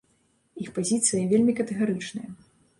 Іх 0.63 0.71
пазіцыя 0.77 1.29
вельмі 1.35 1.57
катэгарычная. 1.63 2.29